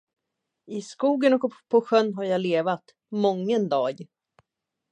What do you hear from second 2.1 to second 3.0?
har jag levat